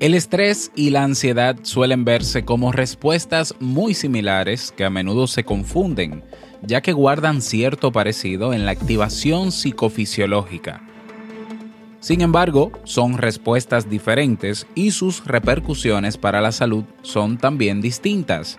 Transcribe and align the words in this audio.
El 0.00 0.14
estrés 0.14 0.72
y 0.74 0.90
la 0.90 1.04
ansiedad 1.04 1.56
suelen 1.62 2.06
verse 2.06 2.44
como 2.44 2.72
respuestas 2.72 3.54
muy 3.60 3.92
similares 3.92 4.72
que 4.74 4.86
a 4.86 4.90
menudo 4.90 5.26
se 5.26 5.44
confunden, 5.44 6.24
ya 6.62 6.80
que 6.80 6.92
guardan 6.92 7.42
cierto 7.42 7.92
parecido 7.92 8.54
en 8.54 8.64
la 8.64 8.70
activación 8.70 9.52
psicofisiológica. 9.52 10.80
Sin 12.00 12.22
embargo, 12.22 12.72
son 12.84 13.18
respuestas 13.18 13.90
diferentes 13.90 14.66
y 14.74 14.92
sus 14.92 15.22
repercusiones 15.26 16.16
para 16.16 16.40
la 16.40 16.52
salud 16.52 16.84
son 17.02 17.36
también 17.36 17.82
distintas. 17.82 18.58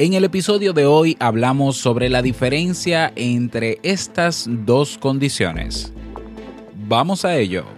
En 0.00 0.14
el 0.14 0.22
episodio 0.22 0.72
de 0.72 0.86
hoy 0.86 1.16
hablamos 1.18 1.76
sobre 1.76 2.08
la 2.08 2.22
diferencia 2.22 3.12
entre 3.16 3.80
estas 3.82 4.46
dos 4.48 4.96
condiciones. 4.96 5.92
Vamos 6.86 7.24
a 7.24 7.36
ello. 7.36 7.77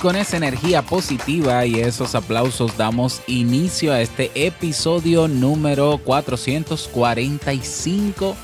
Con 0.00 0.16
esa 0.16 0.36
energía 0.36 0.82
positiva 0.82 1.64
y 1.66 1.80
esos 1.80 2.14
aplausos 2.14 2.76
damos 2.76 3.20
inicio 3.26 3.92
a 3.92 4.00
este 4.00 4.30
episodio 4.34 5.26
número 5.28 5.98
445 5.98 8.36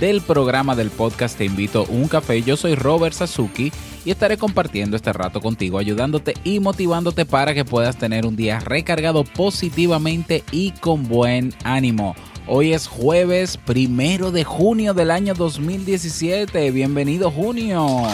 del 0.00 0.22
programa 0.22 0.74
del 0.74 0.90
podcast 0.90 1.36
Te 1.36 1.44
invito 1.44 1.82
a 1.82 1.90
un 1.90 2.08
café. 2.08 2.42
Yo 2.42 2.56
soy 2.56 2.74
Robert 2.74 3.14
Sasuki 3.14 3.70
y 4.04 4.10
estaré 4.10 4.36
compartiendo 4.38 4.96
este 4.96 5.12
rato 5.12 5.40
contigo, 5.40 5.78
ayudándote 5.78 6.34
y 6.42 6.58
motivándote 6.60 7.26
para 7.26 7.54
que 7.54 7.64
puedas 7.64 7.96
tener 7.96 8.26
un 8.26 8.34
día 8.36 8.60
recargado 8.60 9.24
positivamente 9.24 10.44
y 10.52 10.70
con 10.72 11.08
buen 11.08 11.54
ánimo. 11.64 12.14
Hoy 12.46 12.72
es 12.72 12.86
jueves 12.86 13.58
primero 13.58 14.30
de 14.30 14.44
junio 14.44 14.94
del 14.94 15.10
año 15.10 15.34
2017. 15.34 16.70
Bienvenido 16.70 17.30
junio. 17.30 18.06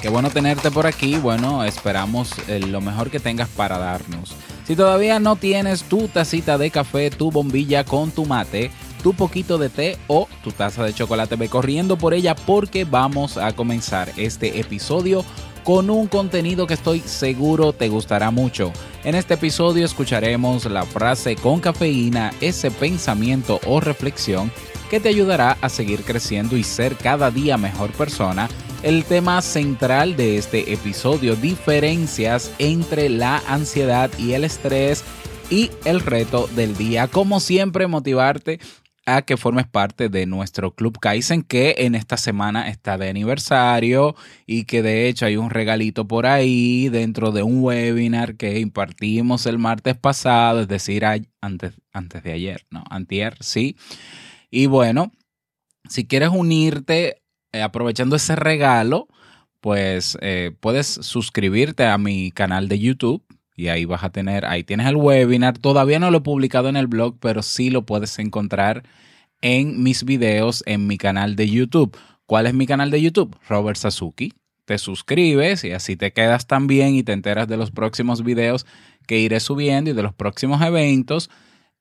Qué 0.00 0.08
bueno 0.08 0.30
tenerte 0.30 0.70
por 0.70 0.86
aquí. 0.86 1.16
Bueno, 1.16 1.64
esperamos 1.64 2.30
eh, 2.46 2.60
lo 2.60 2.80
mejor 2.80 3.10
que 3.10 3.18
tengas 3.18 3.48
para 3.48 3.78
darnos. 3.78 4.32
Si 4.64 4.76
todavía 4.76 5.18
no 5.18 5.34
tienes 5.34 5.82
tu 5.82 6.06
tacita 6.06 6.56
de 6.56 6.70
café, 6.70 7.10
tu 7.10 7.32
bombilla 7.32 7.84
con 7.84 8.12
tu 8.12 8.24
mate, 8.24 8.70
tu 9.02 9.14
poquito 9.14 9.58
de 9.58 9.70
té 9.70 9.98
o 10.06 10.28
tu 10.44 10.52
taza 10.52 10.84
de 10.84 10.94
chocolate, 10.94 11.34
ve 11.34 11.48
corriendo 11.48 11.98
por 11.98 12.14
ella 12.14 12.36
porque 12.36 12.84
vamos 12.84 13.38
a 13.38 13.56
comenzar 13.56 14.12
este 14.16 14.60
episodio 14.60 15.24
con 15.64 15.90
un 15.90 16.06
contenido 16.06 16.68
que 16.68 16.74
estoy 16.74 17.00
seguro 17.00 17.72
te 17.72 17.88
gustará 17.88 18.30
mucho. 18.30 18.72
En 19.02 19.16
este 19.16 19.34
episodio 19.34 19.84
escucharemos 19.84 20.64
la 20.66 20.84
frase 20.84 21.34
con 21.34 21.58
cafeína, 21.58 22.32
ese 22.40 22.70
pensamiento 22.70 23.60
o 23.66 23.80
reflexión 23.80 24.52
que 24.90 25.00
te 25.00 25.08
ayudará 25.08 25.58
a 25.60 25.68
seguir 25.68 26.04
creciendo 26.04 26.56
y 26.56 26.62
ser 26.62 26.96
cada 26.96 27.30
día 27.30 27.58
mejor 27.58 27.90
persona 27.90 28.48
el 28.88 29.04
tema 29.04 29.42
central 29.42 30.16
de 30.16 30.38
este 30.38 30.72
episodio, 30.72 31.36
diferencias 31.36 32.50
entre 32.58 33.10
la 33.10 33.36
ansiedad 33.46 34.10
y 34.18 34.32
el 34.32 34.44
estrés 34.44 35.04
y 35.50 35.70
el 35.84 36.00
reto 36.00 36.46
del 36.56 36.74
día. 36.74 37.06
Como 37.06 37.38
siempre, 37.38 37.86
motivarte 37.86 38.60
a 39.04 39.20
que 39.20 39.36
formes 39.36 39.66
parte 39.66 40.08
de 40.08 40.24
nuestro 40.24 40.74
Club 40.74 40.98
Kaizen 40.98 41.42
que 41.42 41.74
en 41.80 41.96
esta 41.96 42.16
semana 42.16 42.70
está 42.70 42.96
de 42.96 43.10
aniversario 43.10 44.16
y 44.46 44.64
que 44.64 44.80
de 44.80 45.06
hecho 45.10 45.26
hay 45.26 45.36
un 45.36 45.50
regalito 45.50 46.08
por 46.08 46.24
ahí 46.24 46.88
dentro 46.88 47.30
de 47.30 47.42
un 47.42 47.62
webinar 47.62 48.36
que 48.36 48.58
impartimos 48.58 49.44
el 49.44 49.58
martes 49.58 49.98
pasado, 49.98 50.62
es 50.62 50.68
decir, 50.68 51.04
antes, 51.04 51.74
antes 51.92 52.22
de 52.22 52.32
ayer, 52.32 52.66
¿no? 52.70 52.84
Antier, 52.88 53.36
sí. 53.40 53.76
Y 54.50 54.64
bueno, 54.64 55.12
si 55.90 56.06
quieres 56.06 56.30
unirte 56.30 57.20
eh, 57.52 57.62
aprovechando 57.62 58.16
ese 58.16 58.36
regalo, 58.36 59.08
pues 59.60 60.18
eh, 60.20 60.52
puedes 60.60 60.86
suscribirte 60.86 61.86
a 61.86 61.98
mi 61.98 62.30
canal 62.30 62.68
de 62.68 62.78
YouTube 62.78 63.24
y 63.56 63.68
ahí 63.68 63.84
vas 63.84 64.04
a 64.04 64.10
tener, 64.10 64.46
ahí 64.46 64.62
tienes 64.62 64.86
el 64.86 64.96
webinar. 64.96 65.58
Todavía 65.58 65.98
no 65.98 66.10
lo 66.10 66.18
he 66.18 66.22
publicado 66.22 66.68
en 66.68 66.76
el 66.76 66.86
blog, 66.86 67.18
pero 67.20 67.42
sí 67.42 67.70
lo 67.70 67.84
puedes 67.84 68.18
encontrar 68.18 68.84
en 69.40 69.82
mis 69.82 70.04
videos 70.04 70.62
en 70.66 70.86
mi 70.86 70.96
canal 70.96 71.36
de 71.36 71.48
YouTube. 71.48 71.96
¿Cuál 72.26 72.46
es 72.46 72.54
mi 72.54 72.66
canal 72.66 72.90
de 72.90 73.00
YouTube? 73.02 73.36
Robert 73.48 73.76
Sasuki. 73.76 74.32
Te 74.64 74.78
suscribes 74.78 75.64
y 75.64 75.72
así 75.72 75.96
te 75.96 76.12
quedas 76.12 76.46
también 76.46 76.94
y 76.94 77.02
te 77.02 77.12
enteras 77.12 77.48
de 77.48 77.56
los 77.56 77.70
próximos 77.70 78.22
videos 78.22 78.66
que 79.06 79.18
iré 79.18 79.40
subiendo 79.40 79.90
y 79.90 79.94
de 79.94 80.02
los 80.02 80.12
próximos 80.12 80.60
eventos. 80.62 81.30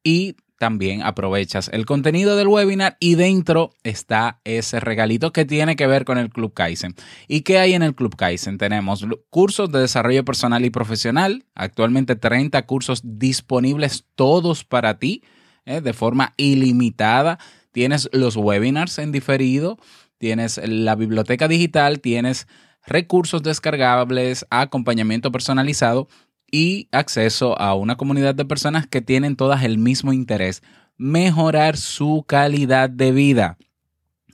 Y 0.04 0.36
también 0.57 1.03
aprovechas 1.03 1.69
el 1.72 1.85
contenido 1.85 2.35
del 2.35 2.47
webinar 2.47 2.97
y 3.00 3.16
dentro 3.16 3.72
está 3.84 4.40
ese 4.44 4.79
regalito 4.79 5.31
que 5.31 5.45
tiene 5.45 5.75
que 5.75 5.88
ver 5.88 6.06
con 6.06 6.18
el 6.18 6.29
Club 6.29 6.53
Kaizen. 6.53 6.95
¿Y 7.28 7.41
qué 7.41 7.59
hay 7.59 7.73
en 7.73 7.84
el 7.84 7.95
Club 7.95 8.16
Kaizen? 8.16 8.57
Tenemos 8.57 9.06
cursos 9.29 9.72
de 9.72 9.79
desarrollo 9.79 10.25
personal 10.25 10.66
y 10.66 10.69
profesional, 10.69 11.45
actualmente 11.56 12.16
30 12.16 12.66
cursos 12.66 13.01
disponibles 13.03 14.06
todos 14.16 14.63
para 14.63 15.00
ti 15.00 15.23
¿eh? 15.66 15.81
de 15.81 15.94
forma 15.94 16.34
ilimitada. 16.38 17.38
Tienes 17.72 18.09
los 18.12 18.35
webinars 18.35 18.97
en 18.97 19.12
diferido, 19.12 19.78
tienes 20.18 20.59
la 20.63 20.95
biblioteca 20.95 21.47
digital, 21.47 22.00
tienes 22.00 22.47
recursos 22.88 23.44
descargables, 23.44 24.45
acompañamiento 24.50 25.31
personalizado 25.31 26.07
y 26.52 26.88
acceso 26.91 27.59
a 27.59 27.75
una 27.75 27.97
comunidad 27.97 28.35
de 28.35 28.46
personas 28.46 28.88
que 28.88 29.02
tienen 29.02 29.35
todas 29.35 29.63
el 29.63 29.78
mismo 29.78 30.13
interés, 30.13 30.63
mejorar 30.97 31.78
su 31.78 32.24
calidad 32.28 32.90
de 32.90 33.12
vida. 33.12 33.58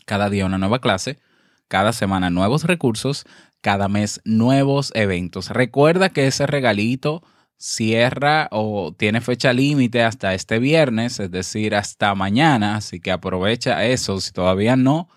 Cada 0.05 0.29
día 0.29 0.45
una 0.45 0.57
nueva 0.57 0.79
clase, 0.79 1.19
cada 1.67 1.93
semana 1.93 2.29
nuevos 2.29 2.65
recursos, 2.65 3.25
cada 3.61 3.87
mes 3.87 4.21
nuevos 4.25 4.91
eventos. 4.95 5.49
Recuerda 5.49 6.09
que 6.09 6.27
ese 6.27 6.45
regalito 6.45 7.23
cierra 7.57 8.49
o 8.51 8.93
tiene 8.93 9.21
fecha 9.21 9.53
límite 9.53 10.03
hasta 10.03 10.33
este 10.33 10.59
viernes, 10.59 11.19
es 11.19 11.31
decir, 11.31 11.75
hasta 11.75 12.13
mañana, 12.13 12.75
así 12.75 12.99
que 12.99 13.11
aprovecha 13.11 13.85
eso. 13.85 14.19
Si 14.19 14.31
todavía 14.31 14.75
no, 14.75 15.07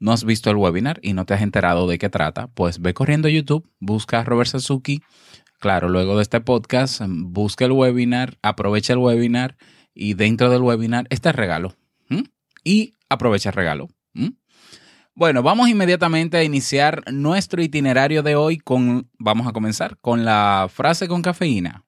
no 0.00 0.12
has 0.12 0.24
visto 0.24 0.50
el 0.50 0.56
webinar 0.56 0.98
y 1.02 1.12
no 1.12 1.26
te 1.26 1.34
has 1.34 1.42
enterado 1.42 1.86
de 1.86 1.98
qué 1.98 2.08
trata, 2.08 2.46
pues 2.48 2.80
ve 2.80 2.94
corriendo 2.94 3.28
YouTube, 3.28 3.68
busca 3.80 4.20
a 4.20 4.24
Robert 4.24 4.48
Sasuki 4.48 5.02
Claro, 5.58 5.88
luego 5.88 6.16
de 6.16 6.22
este 6.22 6.40
podcast, 6.40 7.00
em, 7.00 7.32
busca 7.32 7.64
el 7.64 7.72
webinar, 7.72 8.38
aprovecha 8.42 8.92
el 8.92 9.00
webinar 9.00 9.56
y 9.92 10.14
dentro 10.14 10.50
del 10.50 10.62
webinar 10.62 11.06
está 11.10 11.30
el 11.30 11.36
regalo. 11.36 11.74
Y 12.64 12.96
aprovecha 13.08 13.48
el 13.48 13.54
regalo. 13.54 13.88
Bueno, 15.14 15.42
vamos 15.42 15.68
inmediatamente 15.68 16.36
a 16.36 16.44
iniciar 16.44 17.02
nuestro 17.10 17.60
itinerario 17.60 18.22
de 18.22 18.36
hoy 18.36 18.58
con, 18.58 19.10
vamos 19.18 19.48
a 19.48 19.52
comenzar 19.52 19.98
con 19.98 20.24
la 20.24 20.68
frase 20.72 21.08
con 21.08 21.22
cafeína. 21.22 21.84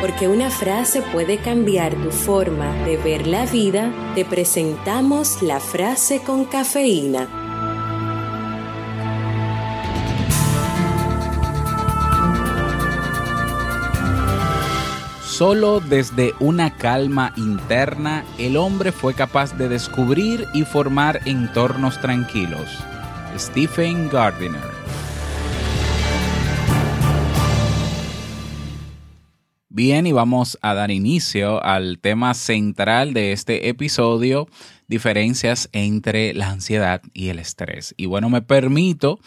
Porque 0.00 0.28
una 0.28 0.50
frase 0.50 1.02
puede 1.02 1.38
cambiar 1.38 1.96
tu 1.96 2.12
forma 2.12 2.72
de 2.84 2.96
ver 2.96 3.26
la 3.26 3.44
vida, 3.46 3.92
te 4.14 4.24
presentamos 4.24 5.42
la 5.42 5.58
frase 5.58 6.20
con 6.20 6.44
cafeína. 6.44 7.47
Solo 15.28 15.80
desde 15.80 16.32
una 16.40 16.74
calma 16.74 17.34
interna 17.36 18.24
el 18.38 18.56
hombre 18.56 18.92
fue 18.92 19.12
capaz 19.12 19.56
de 19.58 19.68
descubrir 19.68 20.46
y 20.54 20.62
formar 20.62 21.20
entornos 21.26 22.00
tranquilos. 22.00 22.70
Stephen 23.36 24.08
Gardiner. 24.08 24.58
Bien, 29.68 30.06
y 30.06 30.12
vamos 30.12 30.58
a 30.62 30.72
dar 30.72 30.90
inicio 30.90 31.62
al 31.62 31.98
tema 32.00 32.32
central 32.32 33.12
de 33.12 33.32
este 33.32 33.68
episodio, 33.68 34.48
diferencias 34.88 35.68
entre 35.72 36.32
la 36.32 36.48
ansiedad 36.48 37.02
y 37.12 37.28
el 37.28 37.38
estrés. 37.38 37.94
Y 37.98 38.06
bueno, 38.06 38.30
me 38.30 38.40
permito 38.40 39.20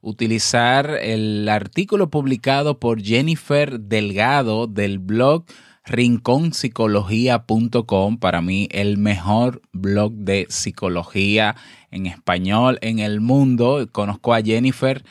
utilizar 0.00 0.98
el 1.02 1.48
artículo 1.48 2.10
publicado 2.10 2.78
por 2.78 3.02
Jennifer 3.02 3.80
Delgado 3.80 4.66
del 4.66 4.98
blog 4.98 5.44
rinconpsicología.com, 5.84 8.18
para 8.18 8.42
mí 8.42 8.68
el 8.70 8.98
mejor 8.98 9.62
blog 9.72 10.12
de 10.12 10.46
psicología 10.48 11.56
en 11.90 12.06
español 12.06 12.78
en 12.80 13.00
el 13.00 13.20
mundo. 13.20 13.88
Conozco 13.90 14.34
a 14.34 14.42
Jennifer 14.42 15.02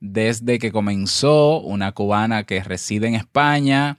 desde 0.00 0.58
que 0.58 0.70
comenzó, 0.70 1.60
una 1.60 1.92
cubana 1.92 2.44
que 2.44 2.62
reside 2.62 3.08
en 3.08 3.14
España. 3.14 3.98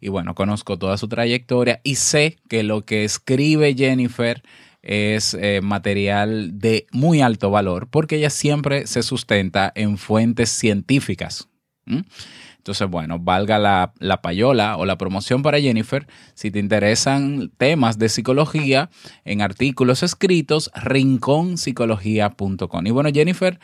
Y 0.00 0.08
bueno, 0.08 0.34
conozco 0.34 0.78
toda 0.78 0.98
su 0.98 1.08
trayectoria 1.08 1.80
y 1.82 1.96
sé 1.96 2.36
que 2.48 2.62
lo 2.62 2.84
que 2.84 3.04
escribe 3.04 3.74
Jennifer 3.74 4.42
es 4.82 5.34
eh, 5.34 5.60
material 5.62 6.58
de 6.58 6.86
muy 6.92 7.20
alto 7.20 7.50
valor 7.50 7.88
porque 7.88 8.16
ella 8.16 8.30
siempre 8.30 8.86
se 8.86 9.02
sustenta 9.02 9.72
en 9.74 9.98
fuentes 9.98 10.50
científicas. 10.50 11.48
Entonces, 12.58 12.88
bueno, 12.90 13.18
valga 13.18 13.58
la, 13.58 13.94
la, 13.98 14.20
payola 14.20 14.76
o 14.76 14.84
la 14.84 14.98
promoción 14.98 15.42
para 15.42 15.58
Jennifer. 15.58 16.06
Si 16.34 16.50
te 16.50 16.58
interesan 16.58 17.50
temas 17.56 17.98
de 17.98 18.10
psicología, 18.10 18.90
en 19.24 19.40
artículos 19.40 20.02
escritos, 20.02 20.70
rinconpsicología.com. 20.74 22.86
Y 22.86 22.90
bueno, 22.90 23.08
Jennifer, 23.10 23.58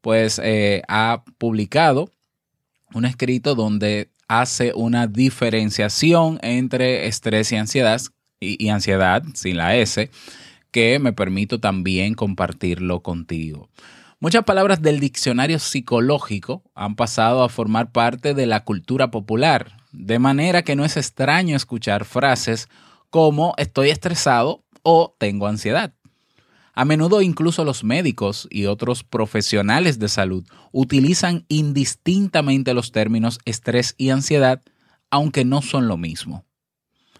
pues 0.00 0.40
eh, 0.42 0.82
ha 0.86 1.24
publicado 1.36 2.12
un 2.92 3.06
escrito 3.06 3.56
donde 3.56 4.10
hace 4.28 4.72
una 4.74 5.08
diferenciación 5.08 6.38
entre 6.42 7.08
estrés 7.08 7.50
y 7.50 7.56
ansiedad, 7.56 8.00
y, 8.38 8.64
y 8.64 8.68
ansiedad 8.68 9.24
sin 9.34 9.56
la 9.56 9.74
S, 9.76 10.10
que 10.74 10.98
me 10.98 11.12
permito 11.12 11.60
también 11.60 12.14
compartirlo 12.14 13.00
contigo. 13.00 13.68
Muchas 14.18 14.42
palabras 14.42 14.82
del 14.82 14.98
diccionario 14.98 15.60
psicológico 15.60 16.64
han 16.74 16.96
pasado 16.96 17.44
a 17.44 17.48
formar 17.48 17.92
parte 17.92 18.34
de 18.34 18.46
la 18.46 18.64
cultura 18.64 19.12
popular, 19.12 19.76
de 19.92 20.18
manera 20.18 20.62
que 20.62 20.74
no 20.74 20.84
es 20.84 20.96
extraño 20.96 21.54
escuchar 21.54 22.04
frases 22.04 22.68
como 23.10 23.54
estoy 23.56 23.90
estresado 23.90 24.64
o 24.82 25.14
tengo 25.16 25.46
ansiedad. 25.46 25.94
A 26.72 26.84
menudo 26.84 27.22
incluso 27.22 27.64
los 27.64 27.84
médicos 27.84 28.48
y 28.50 28.66
otros 28.66 29.04
profesionales 29.04 30.00
de 30.00 30.08
salud 30.08 30.44
utilizan 30.72 31.44
indistintamente 31.46 32.74
los 32.74 32.90
términos 32.90 33.38
estrés 33.44 33.94
y 33.96 34.10
ansiedad, 34.10 34.60
aunque 35.08 35.44
no 35.44 35.62
son 35.62 35.86
lo 35.86 35.96
mismo. 35.96 36.44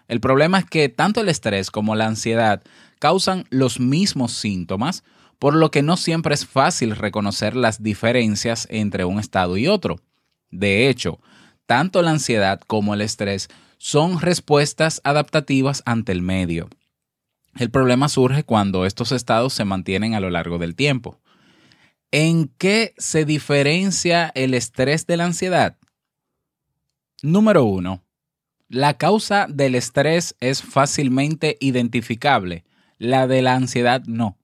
El 0.09 0.21
problema 0.21 0.59
es 0.59 0.65
que 0.65 0.89
tanto 0.89 1.21
el 1.21 1.29
estrés 1.29 1.71
como 1.71 1.95
la 1.95 2.07
ansiedad 2.07 2.65
causan 3.05 3.45
los 3.51 3.81
mismos 3.81 4.33
síntomas, 4.33 5.05
por 5.39 5.55
lo 5.55 5.71
que 5.71 5.83
no 5.83 5.99
siempre 5.99 6.33
es 6.33 6.47
fácil 6.47 6.97
reconocer 6.97 7.55
las 7.55 7.83
diferencias 7.83 8.67
entre 8.71 9.05
un 9.05 9.19
estado 9.19 9.59
y 9.59 9.67
otro. 9.69 10.01
De 10.51 10.89
hecho, 10.89 11.21
tanto 11.67 12.01
la 12.01 12.13
ansiedad 12.13 12.63
como 12.67 12.95
el 12.95 13.03
estrés 13.03 13.51
son 13.77 14.23
respuestas 14.23 15.03
adaptativas 15.05 15.83
ante 15.85 16.13
el 16.13 16.23
medio. 16.23 16.71
El 17.59 17.71
problema 17.71 18.09
surge 18.09 18.43
cuando 18.43 18.87
estos 18.87 19.13
estados 19.13 19.53
se 19.53 19.67
mantienen 19.67 20.15
a 20.15 20.21
lo 20.21 20.31
largo 20.31 20.57
del 20.57 20.75
tiempo. 20.75 21.21
¿En 22.11 22.49
qué 22.57 22.95
se 22.97 23.27
diferencia 23.27 24.33
el 24.35 24.55
estrés 24.55 25.07
de 25.07 25.19
la 25.19 25.27
ansiedad? 25.27 25.77
Número 27.21 27.65
uno, 27.65 28.03
la 28.71 28.97
causa 28.97 29.47
del 29.47 29.75
estrés 29.75 30.37
es 30.41 30.63
fácilmente 30.63 31.59
identificable, 31.61 32.65
la 32.99 33.27
de 33.27 33.43
la 33.43 33.55
ansiedad 33.55 34.03
no. 34.07 34.39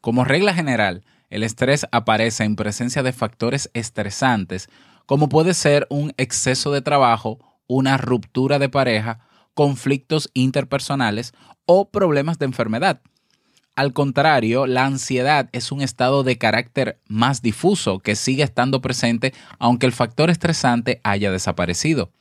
Como 0.00 0.24
regla 0.24 0.54
general, 0.54 1.04
el 1.30 1.42
estrés 1.42 1.86
aparece 1.90 2.44
en 2.44 2.56
presencia 2.56 3.02
de 3.02 3.12
factores 3.12 3.70
estresantes, 3.74 4.68
como 5.06 5.28
puede 5.28 5.54
ser 5.54 5.86
un 5.90 6.12
exceso 6.16 6.72
de 6.72 6.82
trabajo, 6.82 7.38
una 7.66 7.96
ruptura 7.96 8.58
de 8.58 8.68
pareja, 8.68 9.20
conflictos 9.54 10.30
interpersonales 10.34 11.32
o 11.66 11.90
problemas 11.90 12.38
de 12.38 12.46
enfermedad. 12.46 13.00
Al 13.76 13.92
contrario, 13.92 14.66
la 14.66 14.84
ansiedad 14.84 15.48
es 15.52 15.72
un 15.72 15.82
estado 15.82 16.22
de 16.22 16.38
carácter 16.38 17.00
más 17.08 17.42
difuso 17.42 17.98
que 17.98 18.14
sigue 18.14 18.44
estando 18.44 18.80
presente 18.80 19.34
aunque 19.58 19.86
el 19.86 19.92
factor 19.92 20.30
estresante 20.30 21.00
haya 21.02 21.32
desaparecido. 21.32 22.12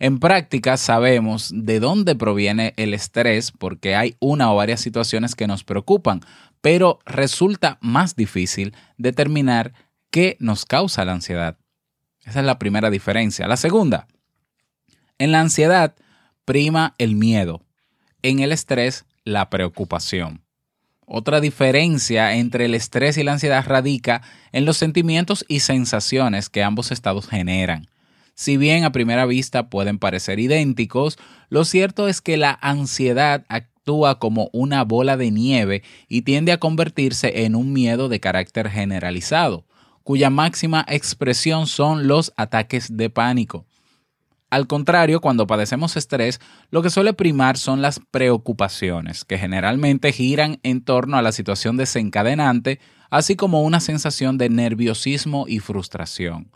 En 0.00 0.18
práctica 0.18 0.78
sabemos 0.78 1.52
de 1.54 1.78
dónde 1.78 2.16
proviene 2.16 2.72
el 2.78 2.94
estrés 2.94 3.52
porque 3.52 3.94
hay 3.94 4.16
una 4.18 4.50
o 4.50 4.56
varias 4.56 4.80
situaciones 4.80 5.34
que 5.34 5.46
nos 5.46 5.62
preocupan, 5.62 6.22
pero 6.62 7.00
resulta 7.04 7.76
más 7.82 8.16
difícil 8.16 8.74
determinar 8.96 9.74
qué 10.10 10.38
nos 10.40 10.64
causa 10.64 11.04
la 11.04 11.12
ansiedad. 11.12 11.58
Esa 12.24 12.40
es 12.40 12.46
la 12.46 12.58
primera 12.58 12.88
diferencia. 12.88 13.46
La 13.46 13.58
segunda, 13.58 14.06
en 15.18 15.32
la 15.32 15.40
ansiedad 15.40 15.94
prima 16.46 16.94
el 16.96 17.14
miedo, 17.14 17.60
en 18.22 18.40
el 18.40 18.52
estrés 18.52 19.04
la 19.24 19.50
preocupación. 19.50 20.42
Otra 21.04 21.42
diferencia 21.42 22.36
entre 22.36 22.64
el 22.64 22.74
estrés 22.74 23.18
y 23.18 23.22
la 23.22 23.32
ansiedad 23.32 23.66
radica 23.66 24.22
en 24.52 24.64
los 24.64 24.78
sentimientos 24.78 25.44
y 25.46 25.60
sensaciones 25.60 26.48
que 26.48 26.62
ambos 26.62 26.90
estados 26.90 27.28
generan. 27.28 27.90
Si 28.34 28.56
bien 28.56 28.84
a 28.84 28.92
primera 28.92 29.26
vista 29.26 29.68
pueden 29.68 29.98
parecer 29.98 30.38
idénticos, 30.40 31.18
lo 31.48 31.64
cierto 31.64 32.08
es 32.08 32.20
que 32.20 32.36
la 32.36 32.58
ansiedad 32.62 33.44
actúa 33.48 34.18
como 34.18 34.50
una 34.52 34.84
bola 34.84 35.16
de 35.16 35.30
nieve 35.30 35.82
y 36.08 36.22
tiende 36.22 36.52
a 36.52 36.60
convertirse 36.60 37.44
en 37.44 37.54
un 37.54 37.72
miedo 37.72 38.08
de 38.08 38.20
carácter 38.20 38.70
generalizado, 38.70 39.66
cuya 40.02 40.30
máxima 40.30 40.84
expresión 40.88 41.66
son 41.66 42.06
los 42.06 42.32
ataques 42.36 42.96
de 42.96 43.10
pánico. 43.10 43.66
Al 44.50 44.66
contrario, 44.66 45.20
cuando 45.20 45.46
padecemos 45.46 45.96
estrés, 45.96 46.40
lo 46.70 46.82
que 46.82 46.90
suele 46.90 47.12
primar 47.12 47.56
son 47.56 47.82
las 47.82 48.00
preocupaciones, 48.10 49.24
que 49.24 49.38
generalmente 49.38 50.12
giran 50.12 50.58
en 50.64 50.82
torno 50.82 51.16
a 51.16 51.22
la 51.22 51.30
situación 51.30 51.76
desencadenante, 51.76 52.80
así 53.10 53.36
como 53.36 53.62
una 53.62 53.78
sensación 53.78 54.38
de 54.38 54.48
nerviosismo 54.48 55.44
y 55.46 55.60
frustración. 55.60 56.50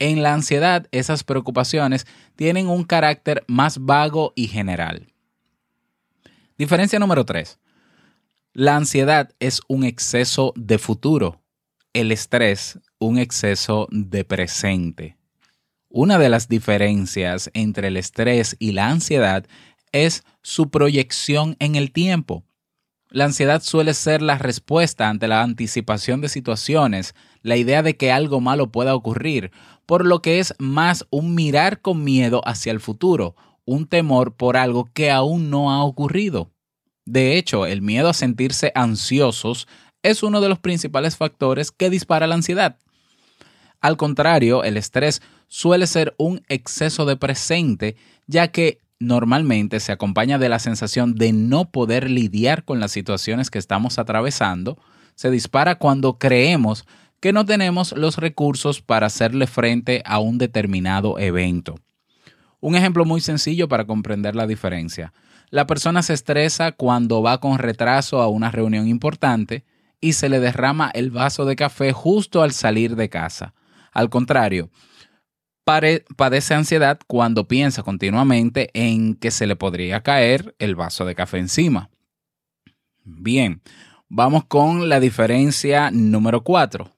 En 0.00 0.22
la 0.22 0.34
ansiedad, 0.34 0.88
esas 0.90 1.22
preocupaciones 1.22 2.06
tienen 2.34 2.66
un 2.66 2.82
carácter 2.82 3.44
más 3.46 3.78
vago 3.78 4.32
y 4.34 4.48
general. 4.48 5.12
Diferencia 6.58 6.98
número 6.98 7.24
3. 7.24 7.58
La 8.54 8.76
ansiedad 8.76 9.30
es 9.38 9.60
un 9.68 9.84
exceso 9.84 10.52
de 10.56 10.78
futuro, 10.78 11.42
el 11.92 12.10
estrés 12.10 12.80
un 12.98 13.18
exceso 13.18 13.88
de 13.90 14.24
presente. 14.24 15.16
Una 15.88 16.18
de 16.18 16.28
las 16.28 16.48
diferencias 16.48 17.50
entre 17.54 17.88
el 17.88 17.96
estrés 17.96 18.56
y 18.58 18.72
la 18.72 18.88
ansiedad 18.88 19.46
es 19.90 20.22
su 20.42 20.70
proyección 20.70 21.56
en 21.58 21.74
el 21.74 21.92
tiempo. 21.92 22.44
La 23.08 23.24
ansiedad 23.24 23.60
suele 23.60 23.94
ser 23.94 24.22
la 24.22 24.38
respuesta 24.38 25.08
ante 25.08 25.26
la 25.26 25.42
anticipación 25.42 26.20
de 26.20 26.28
situaciones, 26.28 27.16
la 27.42 27.56
idea 27.56 27.82
de 27.82 27.96
que 27.96 28.12
algo 28.12 28.40
malo 28.40 28.70
pueda 28.70 28.94
ocurrir, 28.94 29.50
por 29.90 30.06
lo 30.06 30.22
que 30.22 30.38
es 30.38 30.54
más 30.60 31.04
un 31.10 31.34
mirar 31.34 31.80
con 31.80 32.04
miedo 32.04 32.42
hacia 32.46 32.70
el 32.70 32.78
futuro, 32.78 33.34
un 33.64 33.88
temor 33.88 34.36
por 34.36 34.56
algo 34.56 34.88
que 34.94 35.10
aún 35.10 35.50
no 35.50 35.72
ha 35.72 35.82
ocurrido. 35.82 36.52
De 37.06 37.36
hecho, 37.36 37.66
el 37.66 37.82
miedo 37.82 38.08
a 38.08 38.14
sentirse 38.14 38.70
ansiosos 38.76 39.66
es 40.04 40.22
uno 40.22 40.40
de 40.40 40.48
los 40.48 40.60
principales 40.60 41.16
factores 41.16 41.72
que 41.72 41.90
dispara 41.90 42.28
la 42.28 42.36
ansiedad. 42.36 42.76
Al 43.80 43.96
contrario, 43.96 44.62
el 44.62 44.76
estrés 44.76 45.22
suele 45.48 45.88
ser 45.88 46.14
un 46.18 46.40
exceso 46.48 47.04
de 47.04 47.16
presente, 47.16 47.96
ya 48.28 48.46
que 48.46 48.78
normalmente 49.00 49.80
se 49.80 49.90
acompaña 49.90 50.38
de 50.38 50.50
la 50.50 50.60
sensación 50.60 51.16
de 51.16 51.32
no 51.32 51.72
poder 51.72 52.08
lidiar 52.08 52.64
con 52.64 52.78
las 52.78 52.92
situaciones 52.92 53.50
que 53.50 53.58
estamos 53.58 53.98
atravesando, 53.98 54.78
se 55.16 55.32
dispara 55.32 55.78
cuando 55.78 56.16
creemos 56.16 56.86
que 57.20 57.32
no 57.32 57.44
tenemos 57.44 57.92
los 57.92 58.16
recursos 58.16 58.80
para 58.80 59.06
hacerle 59.06 59.46
frente 59.46 60.02
a 60.04 60.18
un 60.18 60.38
determinado 60.38 61.18
evento. 61.18 61.76
Un 62.60 62.76
ejemplo 62.76 63.04
muy 63.04 63.20
sencillo 63.20 63.68
para 63.68 63.86
comprender 63.86 64.34
la 64.34 64.46
diferencia. 64.46 65.12
La 65.50 65.66
persona 65.66 66.02
se 66.02 66.14
estresa 66.14 66.72
cuando 66.72 67.22
va 67.22 67.40
con 67.40 67.58
retraso 67.58 68.20
a 68.20 68.28
una 68.28 68.50
reunión 68.50 68.88
importante 68.88 69.64
y 70.00 70.14
se 70.14 70.28
le 70.28 70.40
derrama 70.40 70.90
el 70.94 71.10
vaso 71.10 71.44
de 71.44 71.56
café 71.56 71.92
justo 71.92 72.42
al 72.42 72.52
salir 72.52 72.96
de 72.96 73.08
casa. 73.08 73.54
Al 73.92 74.08
contrario, 74.08 74.70
padece 75.64 76.54
ansiedad 76.54 76.98
cuando 77.06 77.48
piensa 77.48 77.82
continuamente 77.82 78.70
en 78.72 79.14
que 79.14 79.30
se 79.30 79.46
le 79.46 79.56
podría 79.56 80.02
caer 80.02 80.54
el 80.58 80.74
vaso 80.74 81.04
de 81.04 81.14
café 81.14 81.38
encima. 81.38 81.90
Bien, 83.04 83.62
Vamos 84.12 84.44
con 84.46 84.88
la 84.88 84.98
diferencia 84.98 85.92
número 85.92 86.42
4. 86.42 86.90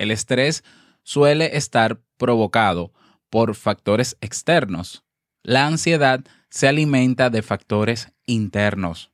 El 0.00 0.10
estrés 0.10 0.64
suele 1.02 1.58
estar 1.58 2.00
provocado 2.16 2.90
por 3.28 3.54
factores 3.54 4.16
externos. 4.22 5.04
La 5.42 5.66
ansiedad 5.66 6.24
se 6.48 6.68
alimenta 6.68 7.28
de 7.28 7.42
factores 7.42 8.10
internos. 8.24 9.10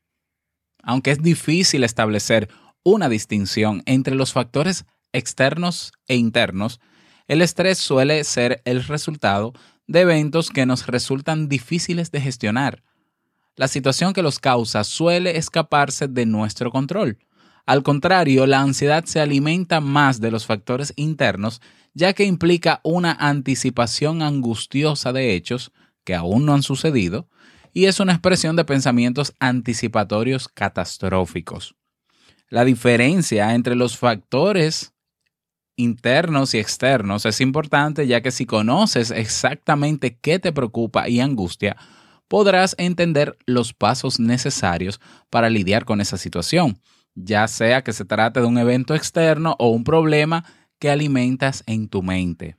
Aunque 0.84 1.10
es 1.10 1.20
difícil 1.20 1.82
establecer 1.82 2.48
una 2.84 3.08
distinción 3.08 3.82
entre 3.84 4.14
los 4.14 4.32
factores 4.32 4.86
externos 5.12 5.90
e 6.06 6.14
internos, 6.14 6.78
el 7.26 7.42
estrés 7.42 7.78
suele 7.78 8.22
ser 8.22 8.62
el 8.64 8.84
resultado 8.84 9.54
de 9.88 10.02
eventos 10.02 10.50
que 10.50 10.66
nos 10.66 10.86
resultan 10.86 11.48
difíciles 11.48 12.12
de 12.12 12.20
gestionar. 12.20 12.84
La 13.56 13.66
situación 13.66 14.12
que 14.12 14.22
los 14.22 14.38
causa 14.38 14.84
suele 14.84 15.36
escaparse 15.36 16.06
de 16.06 16.26
nuestro 16.26 16.70
control. 16.70 17.18
Al 17.66 17.82
contrario, 17.82 18.46
la 18.46 18.60
ansiedad 18.60 19.04
se 19.04 19.20
alimenta 19.20 19.80
más 19.80 20.20
de 20.20 20.30
los 20.30 20.46
factores 20.46 20.92
internos, 20.94 21.60
ya 21.94 22.12
que 22.12 22.24
implica 22.24 22.80
una 22.84 23.12
anticipación 23.12 24.22
angustiosa 24.22 25.12
de 25.12 25.34
hechos 25.34 25.72
que 26.04 26.14
aún 26.14 26.46
no 26.46 26.54
han 26.54 26.62
sucedido, 26.62 27.28
y 27.72 27.86
es 27.86 27.98
una 27.98 28.12
expresión 28.12 28.54
de 28.54 28.64
pensamientos 28.64 29.34
anticipatorios 29.40 30.48
catastróficos. 30.48 31.74
La 32.48 32.64
diferencia 32.64 33.52
entre 33.54 33.74
los 33.74 33.98
factores 33.98 34.94
internos 35.74 36.54
y 36.54 36.58
externos 36.58 37.26
es 37.26 37.40
importante 37.40 38.06
ya 38.06 38.20
que 38.20 38.30
si 38.30 38.46
conoces 38.46 39.10
exactamente 39.10 40.16
qué 40.16 40.38
te 40.38 40.52
preocupa 40.52 41.08
y 41.08 41.18
angustia, 41.18 41.76
podrás 42.28 42.76
entender 42.78 43.36
los 43.44 43.74
pasos 43.74 44.20
necesarios 44.20 45.00
para 45.28 45.50
lidiar 45.50 45.84
con 45.84 46.00
esa 46.00 46.16
situación, 46.16 46.80
ya 47.16 47.48
sea 47.48 47.82
que 47.82 47.92
se 47.92 48.04
trate 48.04 48.40
de 48.40 48.46
un 48.46 48.58
evento 48.58 48.94
externo 48.94 49.56
o 49.58 49.70
un 49.70 49.82
problema 49.82 50.44
que 50.78 50.90
alimentas 50.90 51.64
en 51.66 51.88
tu 51.88 52.02
mente. 52.02 52.56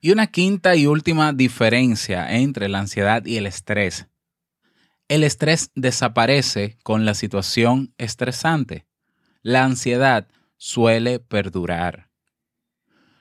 Y 0.00 0.12
una 0.12 0.28
quinta 0.28 0.76
y 0.76 0.86
última 0.86 1.32
diferencia 1.32 2.32
entre 2.36 2.68
la 2.68 2.78
ansiedad 2.78 3.26
y 3.26 3.36
el 3.36 3.46
estrés. 3.46 4.06
El 5.08 5.24
estrés 5.24 5.72
desaparece 5.74 6.78
con 6.84 7.04
la 7.04 7.14
situación 7.14 7.92
estresante. 7.98 8.86
La 9.42 9.64
ansiedad 9.64 10.28
suele 10.56 11.18
perdurar. 11.18 12.07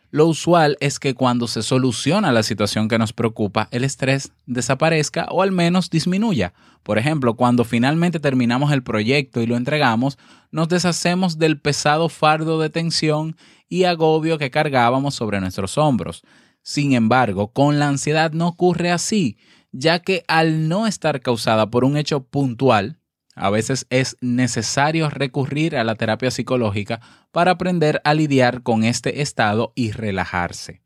Lo 0.10 0.26
usual 0.26 0.78
es 0.80 1.00
que 1.00 1.14
cuando 1.14 1.48
se 1.48 1.62
soluciona 1.62 2.32
la 2.32 2.44
situación 2.44 2.88
que 2.88 2.98
nos 2.98 3.12
preocupa, 3.12 3.68
el 3.72 3.84
estrés 3.84 4.32
desaparezca 4.46 5.28
o 5.32 5.42
al 5.42 5.52
menos 5.52 5.90
disminuya. 5.90 6.54
Por 6.84 6.98
ejemplo, 6.98 7.36
cuando 7.36 7.66
finalmente 7.66 8.22
terminamos 8.22 8.72
el 8.72 8.84
proyecto 8.84 9.42
y 9.42 9.48
lo 9.48 9.58
entregamos, 9.58 10.18
nos 10.50 10.70
deshacemos 10.70 11.38
del 11.38 11.60
pesado 11.60 12.08
fardo 12.08 12.60
de 12.60 12.70
tensión 12.70 13.36
y 13.68 13.84
agobio 13.84 14.38
que 14.38 14.50
cargábamos 14.50 15.14
sobre 15.14 15.42
nuestros 15.42 15.78
hombros. 15.78 16.24
Sin 16.62 16.94
embargo, 16.94 17.50
con 17.50 17.78
la 17.78 17.90
ansiedad 17.90 18.32
no 18.32 18.48
ocurre 18.48 18.92
así, 18.92 19.38
ya 19.74 20.00
que 20.00 20.24
al 20.30 20.70
no 20.70 20.88
estar 20.88 21.20
causada 21.20 21.70
por 21.70 21.84
un 21.84 21.98
hecho 21.98 22.24
puntual, 22.24 22.97
a 23.38 23.50
veces 23.50 23.86
es 23.90 24.18
necesario 24.22 25.10
recurrir 25.10 25.78
a 25.78 25.84
la 25.84 25.96
terapia 25.96 26.32
psicológica 26.32 27.00
para 27.32 27.52
aprender 27.52 28.02
a 28.04 28.14
lidiar 28.14 28.64
con 28.64 28.84
este 28.84 29.22
estado 29.22 29.72
y 29.76 29.92
relajarse. 29.92 30.82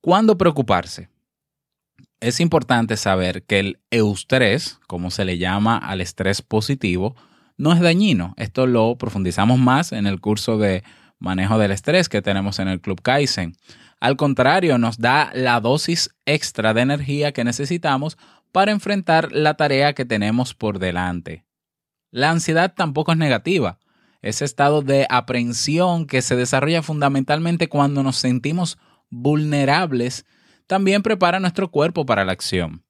¿Cuándo 0.00 0.36
preocuparse? 0.36 1.08
Es 2.20 2.40
importante 2.40 2.96
saber 2.96 3.42
que 3.44 3.58
el 3.58 3.78
eustrés, 3.90 4.78
como 4.86 5.10
se 5.10 5.24
le 5.24 5.38
llama 5.38 5.78
al 5.78 6.00
estrés 6.00 6.42
positivo, 6.42 7.16
no 7.56 7.72
es 7.72 7.80
dañino. 7.80 8.34
Esto 8.36 8.66
lo 8.66 8.96
profundizamos 8.96 9.58
más 9.58 9.92
en 9.92 10.06
el 10.06 10.20
curso 10.20 10.58
de 10.58 10.84
manejo 11.18 11.58
del 11.58 11.70
estrés 11.70 12.08
que 12.08 12.22
tenemos 12.22 12.58
en 12.58 12.68
el 12.68 12.80
Club 12.80 13.00
Kaizen. 13.02 13.56
Al 14.00 14.16
contrario, 14.16 14.76
nos 14.76 14.98
da 14.98 15.30
la 15.34 15.60
dosis 15.60 16.10
extra 16.26 16.74
de 16.74 16.82
energía 16.82 17.32
que 17.32 17.44
necesitamos 17.44 18.18
para 18.54 18.70
enfrentar 18.70 19.32
la 19.32 19.54
tarea 19.54 19.94
que 19.94 20.04
tenemos 20.04 20.54
por 20.54 20.78
delante. 20.78 21.44
La 22.12 22.30
ansiedad 22.30 22.72
tampoco 22.72 23.10
es 23.10 23.18
negativa. 23.18 23.80
Ese 24.22 24.44
estado 24.44 24.80
de 24.80 25.08
aprensión 25.10 26.06
que 26.06 26.22
se 26.22 26.36
desarrolla 26.36 26.80
fundamentalmente 26.80 27.68
cuando 27.68 28.04
nos 28.04 28.14
sentimos 28.14 28.78
vulnerables 29.10 30.24
también 30.68 31.02
prepara 31.02 31.40
nuestro 31.40 31.72
cuerpo 31.72 32.06
para 32.06 32.24
la 32.24 32.30
acción. 32.30 32.84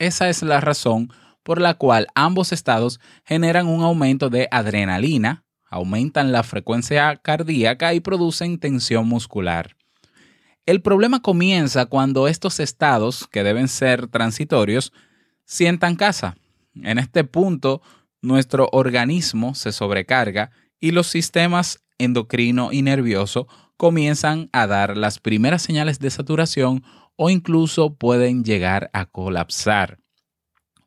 Esa 0.00 0.28
es 0.28 0.42
la 0.42 0.60
razón 0.60 1.12
por 1.44 1.60
la 1.60 1.74
cual 1.74 2.08
ambos 2.16 2.50
estados 2.52 2.98
generan 3.24 3.68
un 3.68 3.84
aumento 3.84 4.28
de 4.28 4.48
adrenalina, 4.50 5.44
aumentan 5.70 6.32
la 6.32 6.42
frecuencia 6.42 7.14
cardíaca 7.14 7.94
y 7.94 8.00
producen 8.00 8.58
tensión 8.58 9.06
muscular. 9.06 9.76
El 10.66 10.82
problema 10.82 11.20
comienza 11.20 11.86
cuando 11.86 12.28
estos 12.28 12.60
estados, 12.60 13.26
que 13.30 13.42
deben 13.42 13.68
ser 13.68 14.06
transitorios, 14.06 14.92
sientan 15.44 15.96
casa. 15.96 16.36
En 16.74 16.98
este 16.98 17.24
punto, 17.24 17.82
nuestro 18.22 18.68
organismo 18.72 19.54
se 19.54 19.72
sobrecarga 19.72 20.50
y 20.78 20.92
los 20.92 21.06
sistemas 21.08 21.82
endocrino 21.98 22.72
y 22.72 22.82
nervioso 22.82 23.48
comienzan 23.76 24.48
a 24.52 24.66
dar 24.66 24.96
las 24.96 25.18
primeras 25.18 25.62
señales 25.62 25.98
de 25.98 26.10
saturación 26.10 26.84
o 27.16 27.30
incluso 27.30 27.94
pueden 27.94 28.44
llegar 28.44 28.90
a 28.92 29.06
colapsar. 29.06 29.98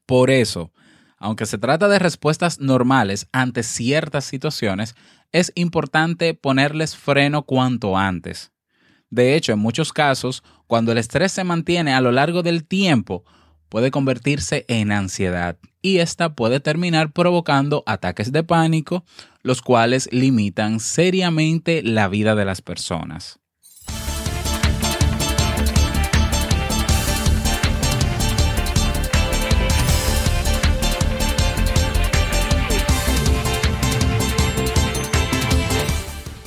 Por 0.05 0.29
eso, 0.29 0.71
aunque 1.17 1.45
se 1.45 1.57
trata 1.57 1.87
de 1.87 1.99
respuestas 1.99 2.59
normales 2.59 3.27
ante 3.31 3.63
ciertas 3.63 4.25
situaciones, 4.25 4.95
es 5.31 5.51
importante 5.55 6.33
ponerles 6.35 6.95
freno 6.95 7.43
cuanto 7.43 7.97
antes. 7.97 8.52
De 9.13 9.35
hecho, 9.35 9.53
en 9.53 9.59
muchos 9.59 9.93
casos, 9.93 10.41
cuando 10.65 10.91
el 10.91 10.97
estrés 10.97 11.31
se 11.31 11.43
mantiene 11.43 11.93
a 11.93 12.01
lo 12.01 12.11
largo 12.11 12.41
del 12.41 12.65
tiempo, 12.65 13.23
puede 13.69 13.91
convertirse 13.91 14.65
en 14.67 14.91
ansiedad 14.91 15.55
y 15.83 15.99
esta 15.99 16.33
puede 16.33 16.59
terminar 16.59 17.11
provocando 17.11 17.83
ataques 17.85 18.31
de 18.31 18.43
pánico, 18.43 19.05
los 19.43 19.61
cuales 19.61 20.09
limitan 20.11 20.79
seriamente 20.79 21.83
la 21.83 22.07
vida 22.07 22.33
de 22.33 22.43
las 22.43 22.63
personas. 22.63 23.39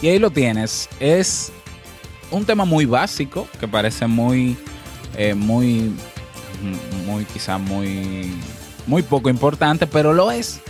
Y 0.03 0.09
ahí 0.09 0.19
lo 0.19 0.33
tienes, 0.33 0.89
es 0.99 1.53
un 2.31 2.45
tema 2.45 2.65
muy 2.65 2.85
básico 2.85 3.49
que 3.59 3.69
parece 3.69 4.07
muy, 4.07 4.57
eh, 5.17 5.35
muy, 5.35 5.93
muy, 7.07 7.25
quizá 7.25 7.59
muy, 7.59 8.33
muy 8.87 9.03
poco 9.03 9.29
importante, 9.31 9.87
pero 9.87 10.13
lo 10.13 10.31
es 10.31 10.61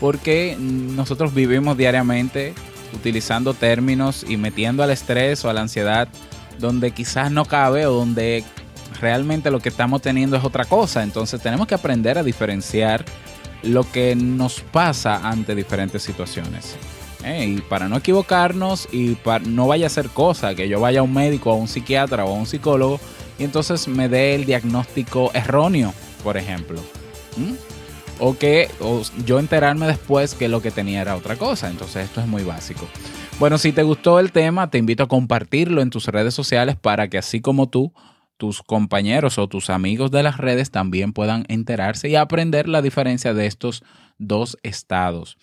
porque 0.00 0.56
nosotros 0.58 1.34
vivimos 1.34 1.76
diariamente 1.76 2.54
utilizando 2.92 3.54
términos 3.54 4.24
y 4.28 4.36
metiendo 4.36 4.82
al 4.82 4.90
estrés 4.90 5.44
o 5.44 5.50
a 5.50 5.52
la 5.52 5.62
ansiedad 5.62 6.08
donde 6.58 6.90
quizás 6.92 7.30
no 7.30 7.44
cabe 7.44 7.86
o 7.86 7.92
donde 7.92 8.44
realmente 9.00 9.50
lo 9.50 9.60
que 9.60 9.68
estamos 9.68 10.02
teniendo 10.02 10.36
es 10.36 10.44
otra 10.44 10.64
cosa. 10.64 11.02
Entonces 11.02 11.40
tenemos 11.40 11.66
que 11.66 11.74
aprender 11.74 12.18
a 12.18 12.22
diferenciar 12.22 13.04
lo 13.62 13.90
que 13.90 14.14
nos 14.14 14.60
pasa 14.60 15.28
ante 15.28 15.54
diferentes 15.54 16.02
situaciones. 16.02 16.76
¿Eh? 17.26 17.46
y 17.46 17.60
para 17.60 17.88
no 17.88 17.96
equivocarnos 17.96 18.88
y 18.92 19.16
para, 19.16 19.44
no 19.44 19.66
vaya 19.66 19.86
a 19.86 19.90
ser 19.90 20.08
cosa 20.08 20.54
que 20.54 20.68
yo 20.68 20.80
vaya 20.80 21.00
a 21.00 21.02
un 21.02 21.12
médico, 21.12 21.50
a 21.50 21.54
un 21.54 21.68
psiquiatra 21.68 22.24
o 22.24 22.30
a 22.30 22.38
un 22.38 22.46
psicólogo 22.46 23.00
y 23.38 23.44
entonces 23.44 23.88
me 23.88 24.08
dé 24.08 24.34
el 24.34 24.46
diagnóstico 24.46 25.30
erróneo, 25.34 25.92
por 26.24 26.36
ejemplo. 26.36 26.80
O 28.18 28.38
que 28.38 28.70
yo 29.26 29.38
enterarme 29.38 29.86
después 29.86 30.34
que 30.34 30.48
lo 30.48 30.62
que 30.62 30.70
tenía 30.70 31.02
era 31.02 31.16
otra 31.16 31.36
cosa. 31.36 31.68
Entonces 31.68 32.06
esto 32.06 32.22
es 32.22 32.26
muy 32.26 32.44
básico. 32.44 32.86
Bueno, 33.38 33.58
si 33.58 33.72
te 33.72 33.82
gustó 33.82 34.20
el 34.20 34.32
tema, 34.32 34.70
te 34.70 34.78
invito 34.78 35.02
a 35.02 35.08
compartirlo 35.08 35.82
en 35.82 35.90
tus 35.90 36.06
redes 36.06 36.32
sociales 36.32 36.76
para 36.76 37.08
que 37.08 37.18
así 37.18 37.42
como 37.42 37.68
tú, 37.68 37.92
tus 38.38 38.62
compañeros 38.62 39.38
o 39.38 39.48
tus 39.48 39.68
amigos 39.68 40.10
de 40.10 40.22
las 40.22 40.38
redes 40.38 40.70
también 40.70 41.12
puedan 41.12 41.44
enterarse 41.48 42.08
y 42.08 42.16
aprender 42.16 42.68
la 42.68 42.80
diferencia 42.80 43.34
de 43.34 43.46
estos 43.46 43.82
dos 44.18 44.56
estados. 44.62 45.36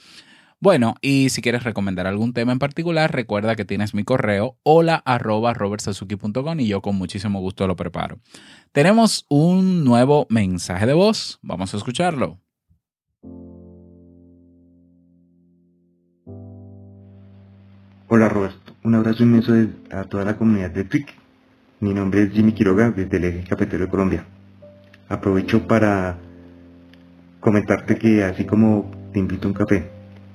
Bueno, 0.64 0.96
y 1.02 1.28
si 1.28 1.42
quieres 1.42 1.66
recomendar 1.66 2.08
algún 2.08 2.32
tema 2.32 2.54
en 2.54 2.58
particular, 2.58 3.12
recuerda 3.12 3.58
que 3.58 3.66
tienes 3.66 3.94
mi 3.94 4.06
correo 4.06 4.56
hola 4.64 4.96
arroba 4.96 5.54
y 6.58 6.68
yo 6.68 6.82
con 6.82 6.96
muchísimo 6.96 7.42
gusto 7.42 7.68
lo 7.68 7.76
preparo. 7.76 8.20
Tenemos 8.72 9.26
un 9.28 9.84
nuevo 9.84 10.26
mensaje 10.30 10.86
de 10.86 10.94
voz, 10.94 11.38
vamos 11.42 11.74
a 11.74 11.78
escucharlo. 11.78 12.40
Hola 18.08 18.30
Roberto, 18.30 18.74
un 18.86 18.96
abrazo 18.96 19.24
inmenso 19.24 19.54
a 19.92 20.06
toda 20.06 20.24
la 20.24 20.38
comunidad 20.38 20.72
de 20.72 20.86
TWIC. 20.86 21.14
Mi 21.82 21.94
nombre 21.94 22.24
es 22.24 22.32
Jimmy 22.32 22.54
Quiroga 22.54 22.90
desde 22.92 23.18
el 23.18 23.26
Eje 23.26 23.54
de 23.66 23.90
Colombia. 23.90 24.26
Aprovecho 25.10 25.68
para 25.68 26.18
comentarte 27.42 27.98
que 27.98 28.24
así 28.24 28.46
como 28.46 28.90
Te 29.12 29.20
invito 29.20 29.50
a 29.50 29.52
un 29.52 29.56
café 29.56 29.93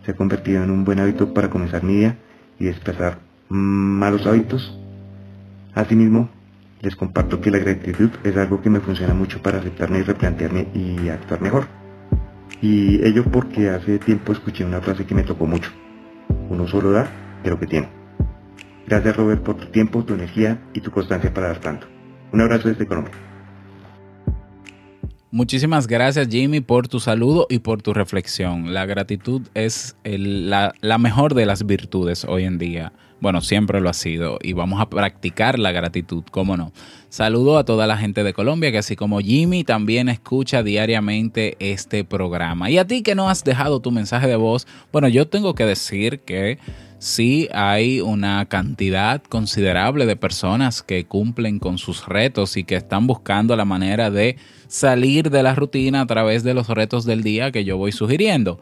se 0.09 0.13
ha 0.13 0.17
convertido 0.17 0.65
en 0.65 0.71
un 0.71 0.87
buen 0.87 1.01
hábito 1.01 1.35
para 1.35 1.51
comenzar 1.51 1.85
mi 1.85 1.97
día 1.97 2.17
y 2.59 2.65
desplazar 2.65 3.19
malos 3.51 4.27
hábitos. 4.27 4.75
Asimismo, 5.75 6.31
les 6.81 6.97
comparto 6.97 7.43
que 7.43 7.51
la 7.51 7.59
gratitud 7.59 8.09
es 8.25 8.35
algo 8.39 8.63
que 8.63 8.71
me 8.71 8.81
funciona 8.81 9.13
mucho 9.13 9.43
para 9.43 9.59
aceptarme 9.59 9.99
y 9.99 10.03
replantearme 10.05 10.69
y 10.73 11.11
actuar 11.11 11.43
mejor. 11.43 11.67
Y 12.63 13.07
ello 13.07 13.23
porque 13.25 13.69
hace 13.69 13.99
tiempo 13.99 14.33
escuché 14.33 14.65
una 14.65 14.81
frase 14.81 15.05
que 15.05 15.15
me 15.15 15.25
tocó 15.25 15.45
mucho. 15.45 15.71
Uno 16.49 16.67
solo 16.67 16.91
da 16.91 17.07
de 17.45 17.51
lo 17.51 17.61
que 17.61 17.67
tiene. 17.67 17.91
Gracias 18.87 19.15
Robert 19.15 19.43
por 19.43 19.57
tu 19.57 19.67
tiempo, 19.67 20.07
tu 20.07 20.15
energía 20.15 20.59
y 20.73 20.81
tu 20.81 20.91
constancia 20.91 21.35
para 21.35 21.49
dar 21.49 21.61
tanto. 21.61 21.87
Un 22.33 22.41
abrazo 22.41 22.71
desde 22.71 22.87
Colombia. 22.87 23.28
Muchísimas 25.31 25.87
gracias 25.87 26.29
Jimmy 26.29 26.61
por 26.61 26.89
tu 26.89 27.01
saludo 27.01 27.47
y 27.51 27.59
por 27.59 27.83
tu 27.83 27.93
reflexión. 27.93 28.73
La 28.73 28.87
gratitud 28.87 29.43
es 29.53 29.95
la, 30.05 30.73
la, 30.81 30.97
mejor 30.97 31.35
de 31.35 31.45
las 31.45 31.67
virtudes 31.67 32.25
hoy 32.25 32.45
en 32.45 32.57
día. 32.57 32.93
Bueno, 33.21 33.41
siempre 33.41 33.81
lo 33.81 33.89
ha 33.89 33.95
sido 33.95 34.39
y 34.43 34.53
vamos 34.53 34.81
a 34.81 34.89
practicar 34.89 35.59
la 35.59 35.73
gratitud, 35.73 36.23
¿cómo 36.31 36.57
no? 36.57 36.73
Saludo 37.09 37.59
a 37.59 37.65
toda 37.65 37.87
la 37.89 37.97
gente 37.97 38.23
de 38.23 38.33
Colombia 38.33 38.71
que 38.71 38.79
así 38.79 38.95
como 38.95 39.19
Jimmy 39.19 39.65
también 39.65 40.09
escucha 40.09 40.63
diariamente 40.63 41.57
este 41.59 42.05
programa. 42.05 42.71
Y 42.71 42.79
a 42.79 42.87
ti 42.87 43.03
que 43.03 43.17
no 43.17 43.29
has 43.29 43.43
dejado 43.43 43.81
tu 43.81 43.91
mensaje 43.91 44.29
de 44.29 44.37
voz, 44.37 44.69
bueno, 44.93 45.09
yo 45.09 45.27
tengo 45.27 45.57
que 45.57 45.65
decir 45.65 46.21
que 46.21 46.59
sí 46.99 47.49
hay 47.53 48.01
una 48.01 48.47
cantidad 48.47 49.23
considerable 49.23 50.07
de 50.07 50.15
personas 50.15 50.83
que 50.83 51.05
cumplen 51.05 51.59
con 51.59 51.79
sus 51.79 52.07
retos 52.07 52.57
y 52.57 52.63
que 52.63 52.77
están 52.77 53.09
buscando 53.09 53.57
la 53.57 53.65
manera 53.65 54.11
de 54.11 54.37
salir 54.69 55.31
de 55.31 55.43
la 55.43 55.57
rutina 55.57 56.03
a 56.03 56.07
través 56.07 56.45
de 56.45 56.55
los 56.55 56.69
retos 56.69 57.05
del 57.05 57.23
día 57.23 57.51
que 57.51 57.65
yo 57.65 57.77
voy 57.77 57.91
sugiriendo. 57.91 58.61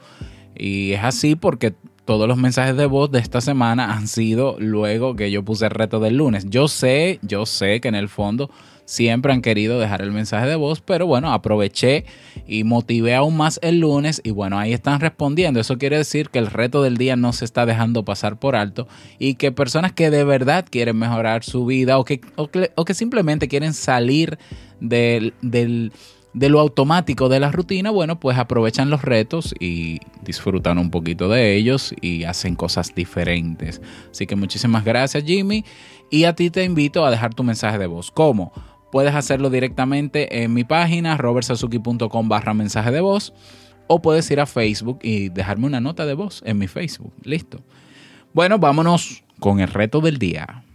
Y 0.54 0.92
es 0.92 1.04
así 1.04 1.36
porque 1.36 1.74
todos 2.06 2.28
los 2.28 2.38
mensajes 2.38 2.76
de 2.76 2.86
voz 2.86 3.10
de 3.10 3.18
esta 3.18 3.40
semana 3.40 3.92
han 3.94 4.06
sido 4.06 4.56
luego 4.58 5.16
que 5.16 5.30
yo 5.30 5.44
puse 5.44 5.66
el 5.66 5.72
reto 5.72 6.00
del 6.00 6.16
lunes. 6.16 6.46
Yo 6.48 6.68
sé, 6.68 7.18
yo 7.22 7.44
sé 7.44 7.80
que 7.80 7.88
en 7.88 7.96
el 7.96 8.08
fondo 8.08 8.48
siempre 8.84 9.32
han 9.32 9.42
querido 9.42 9.80
dejar 9.80 10.02
el 10.02 10.12
mensaje 10.12 10.46
de 10.46 10.54
voz, 10.54 10.80
pero 10.80 11.06
bueno, 11.06 11.32
aproveché 11.32 12.04
y 12.46 12.62
motivé 12.62 13.16
aún 13.16 13.36
más 13.36 13.58
el 13.60 13.80
lunes 13.80 14.20
y 14.24 14.30
bueno, 14.30 14.56
ahí 14.56 14.72
están 14.72 15.00
respondiendo. 15.00 15.58
Eso 15.58 15.78
quiere 15.78 15.98
decir 15.98 16.30
que 16.30 16.38
el 16.38 16.46
reto 16.46 16.80
del 16.80 16.96
día 16.96 17.16
no 17.16 17.32
se 17.32 17.44
está 17.44 17.66
dejando 17.66 18.04
pasar 18.04 18.38
por 18.38 18.54
alto 18.54 18.86
y 19.18 19.34
que 19.34 19.50
personas 19.50 19.90
que 19.90 20.08
de 20.10 20.22
verdad 20.22 20.64
quieren 20.70 20.96
mejorar 20.96 21.42
su 21.42 21.66
vida 21.66 21.98
o 21.98 22.04
que, 22.04 22.20
o 22.36 22.84
que, 22.84 22.94
simplemente 22.94 23.48
quieren 23.48 23.74
salir 23.74 24.38
del, 24.80 25.34
del 25.42 25.92
de 26.36 26.50
lo 26.50 26.60
automático 26.60 27.30
de 27.30 27.40
la 27.40 27.50
rutina, 27.50 27.90
bueno, 27.90 28.20
pues 28.20 28.36
aprovechan 28.36 28.90
los 28.90 29.00
retos 29.00 29.54
y 29.58 30.00
disfrutan 30.22 30.76
un 30.76 30.90
poquito 30.90 31.30
de 31.30 31.56
ellos 31.56 31.94
y 32.02 32.24
hacen 32.24 32.56
cosas 32.56 32.94
diferentes. 32.94 33.80
Así 34.10 34.26
que 34.26 34.36
muchísimas 34.36 34.84
gracias 34.84 35.24
Jimmy 35.24 35.64
y 36.10 36.24
a 36.24 36.34
ti 36.34 36.50
te 36.50 36.62
invito 36.62 37.06
a 37.06 37.10
dejar 37.10 37.32
tu 37.32 37.42
mensaje 37.42 37.78
de 37.78 37.86
voz. 37.86 38.10
¿Cómo? 38.10 38.52
Puedes 38.92 39.14
hacerlo 39.14 39.48
directamente 39.48 40.42
en 40.42 40.52
mi 40.52 40.62
página 40.62 41.16
robertsazuki.com 41.16 42.28
barra 42.28 42.52
mensaje 42.52 42.90
de 42.90 43.00
voz 43.00 43.32
o 43.86 44.02
puedes 44.02 44.30
ir 44.30 44.38
a 44.38 44.44
Facebook 44.44 44.98
y 45.00 45.30
dejarme 45.30 45.66
una 45.66 45.80
nota 45.80 46.04
de 46.04 46.12
voz 46.12 46.42
en 46.44 46.58
mi 46.58 46.68
Facebook. 46.68 47.14
Listo. 47.24 47.62
Bueno, 48.34 48.58
vámonos 48.58 49.24
con 49.40 49.60
el 49.60 49.68
reto 49.68 50.02
del 50.02 50.18
día. 50.18 50.65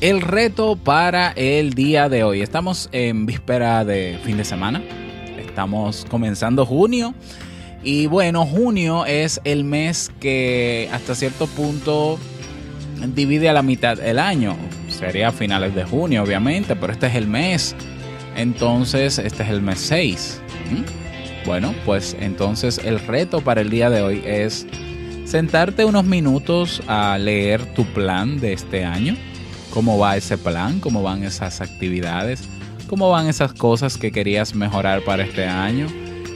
El 0.00 0.22
reto 0.22 0.76
para 0.76 1.32
el 1.32 1.74
día 1.74 2.08
de 2.08 2.24
hoy. 2.24 2.40
Estamos 2.40 2.88
en 2.92 3.26
víspera 3.26 3.84
de 3.84 4.18
fin 4.24 4.38
de 4.38 4.44
semana. 4.44 4.82
Estamos 5.38 6.06
comenzando 6.08 6.64
junio. 6.64 7.14
Y 7.82 8.06
bueno, 8.06 8.46
junio 8.46 9.04
es 9.04 9.40
el 9.44 9.64
mes 9.64 10.10
que 10.20 10.88
hasta 10.92 11.14
cierto 11.14 11.46
punto 11.46 12.18
divide 13.14 13.50
a 13.50 13.52
la 13.52 13.62
mitad 13.62 14.00
el 14.00 14.18
año. 14.18 14.56
Sería 14.88 15.28
a 15.28 15.32
finales 15.32 15.74
de 15.74 15.84
junio, 15.84 16.22
obviamente, 16.22 16.76
pero 16.76 16.92
este 16.92 17.06
es 17.06 17.14
el 17.14 17.26
mes. 17.26 17.76
Entonces, 18.36 19.18
este 19.18 19.42
es 19.42 19.48
el 19.50 19.60
mes 19.60 19.80
6. 19.80 20.40
¿Mm? 20.70 21.46
Bueno, 21.46 21.74
pues 21.84 22.16
entonces 22.20 22.78
el 22.84 23.00
reto 23.00 23.40
para 23.40 23.60
el 23.60 23.70
día 23.70 23.90
de 23.90 24.02
hoy 24.02 24.22
es 24.24 24.66
sentarte 25.24 25.84
unos 25.84 26.04
minutos 26.04 26.82
a 26.86 27.18
leer 27.18 27.64
tu 27.74 27.84
plan 27.84 28.40
de 28.40 28.52
este 28.54 28.84
año 28.84 29.16
cómo 29.70 29.98
va 29.98 30.16
ese 30.16 30.36
plan, 30.38 30.80
cómo 30.80 31.02
van 31.02 31.24
esas 31.24 31.60
actividades, 31.60 32.42
cómo 32.88 33.10
van 33.10 33.28
esas 33.28 33.52
cosas 33.52 33.96
que 33.96 34.12
querías 34.12 34.54
mejorar 34.54 35.02
para 35.02 35.22
este 35.22 35.46
año, 35.46 35.86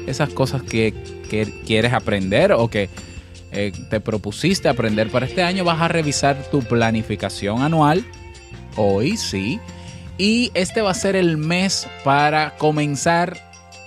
esas 0.07 0.31
cosas 0.31 0.63
que, 0.63 0.95
quieres 1.67 1.93
aprender 1.93 2.53
o 2.53 2.69
que 2.69 2.89
eh, 3.51 3.73
te 3.91 3.99
propusiste 3.99 4.69
aprender 4.69 5.11
para 5.11 5.27
este 5.27 5.43
año. 5.43 5.65
Vas 5.65 5.81
a 5.81 5.89
revisar 5.89 6.37
tu 6.53 6.61
planificación 6.61 7.63
anual, 7.63 8.05
hoy 8.77 9.17
sí, 9.17 9.59
y 10.17 10.53
este 10.55 10.81
va 10.81 10.93
a 10.93 10.95
ser 10.95 11.17
el 11.17 11.37
mes 11.37 11.89
para 12.05 12.57
comenzar 12.57 13.37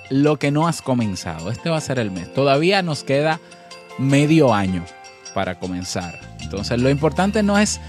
lo 0.10 0.38
que 0.38 0.52
no 0.52 0.68
has 0.68 0.82
comenzado. 0.82 1.52
Este 1.52 1.70
va 1.70 1.78
a 1.78 1.82
ser 1.82 2.00
el 2.00 2.12
mes. 2.12 2.34
Todavía 2.34 2.82
nos 2.82 3.04
queda 3.04 3.40
medio 3.98 4.54
año 4.54 4.84
para 5.34 5.58
comenzar. 5.60 6.20
Entonces 6.42 6.82
lo 6.82 6.90
importante 6.90 7.44
no 7.44 7.58
es 7.58 7.80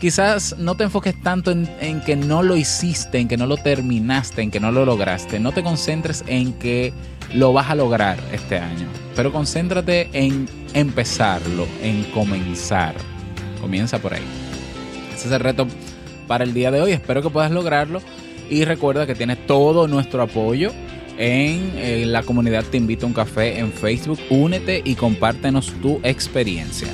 quizás 0.00 0.56
no 0.58 0.76
te 0.76 0.84
enfoques 0.84 1.20
tanto 1.22 1.50
en, 1.50 2.00
que 2.02 2.16
no 2.16 2.42
lo 2.42 2.56
hiciste, 2.56 3.18
en 3.18 3.28
que 3.28 3.36
no 3.36 3.46
lo 3.46 3.56
terminaste, 3.56 4.42
en 4.42 4.50
que 4.50 4.60
no 4.60 4.72
lo 4.72 4.84
lograste. 4.84 5.40
No 5.40 5.52
te 5.52 5.62
concentres 5.62 6.24
en 6.26 6.52
que 6.54 6.92
lo 7.34 7.52
vas 7.52 7.70
a 7.70 7.74
lograr 7.74 8.18
este 8.32 8.58
año, 8.58 8.86
pero 9.14 9.32
concéntrate 9.32 10.08
en 10.12 10.48
empezarlo, 10.74 11.66
en 11.82 12.04
comenzar. 12.04 12.94
Comienza 13.60 13.98
por 13.98 14.14
ahí. 14.14 14.24
Ese 15.14 15.28
es 15.28 15.32
el 15.32 15.40
reto 15.40 15.66
para 16.26 16.44
el 16.44 16.54
día 16.54 16.70
de 16.70 16.80
hoy. 16.80 16.92
Espero 16.92 17.22
que 17.22 17.30
puedas 17.30 17.50
lograrlo. 17.50 18.00
Y 18.48 18.64
recuerda 18.64 19.06
que 19.06 19.16
tienes 19.16 19.44
todo 19.46 19.88
nuestro 19.88 20.22
apoyo 20.22 20.70
en, 21.18 21.76
en 21.78 22.12
la 22.12 22.22
comunidad 22.22 22.64
Te 22.64 22.76
Invito 22.76 23.06
a 23.06 23.08
un 23.08 23.14
Café 23.14 23.58
en 23.58 23.72
Facebook. 23.72 24.20
Únete 24.30 24.82
y 24.84 24.94
compártenos 24.94 25.72
tu 25.82 25.98
experiencia. 26.04 26.90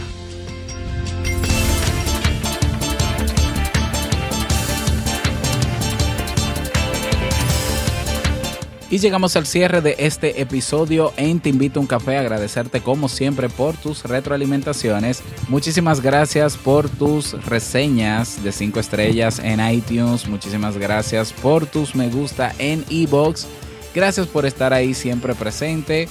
Y 8.93 8.99
llegamos 8.99 9.37
al 9.37 9.47
cierre 9.47 9.81
de 9.81 9.97
este 10.01 10.43
episodio 10.43 11.15
en 11.17 11.41
Te 11.41 11.49
Invito 11.49 11.81
a 11.81 11.81
un 11.81 11.87
Café. 11.87 12.19
Agradecerte 12.19 12.83
como 12.83 13.09
siempre 13.09 13.49
por 13.49 13.75
tus 13.75 14.05
retroalimentaciones. 14.05 15.23
Muchísimas 15.49 16.03
gracias 16.03 16.59
por 16.59 16.91
tus 16.91 17.43
reseñas 17.47 18.45
de 18.45 18.53
5 18.53 18.81
estrellas 18.81 19.39
en 19.39 19.67
iTunes. 19.67 20.29
Muchísimas 20.29 20.77
gracias 20.77 21.33
por 21.33 21.65
tus 21.65 21.95
me 21.95 22.11
gusta 22.11 22.55
en 22.59 22.85
iBox. 22.91 23.47
Gracias 23.95 24.27
por 24.27 24.45
estar 24.45 24.75
ahí 24.75 24.93
siempre 24.93 25.35
presente. 25.35 26.11